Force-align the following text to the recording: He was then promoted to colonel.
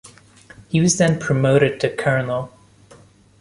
He 0.69 0.81
was 0.81 0.97
then 0.97 1.19
promoted 1.19 1.79
to 1.81 1.95
colonel. 1.95 2.51